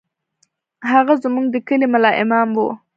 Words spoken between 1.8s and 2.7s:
ملا امام و.